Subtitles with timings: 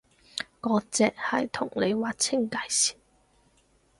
[0.61, 2.93] 割蓆係同你劃清界線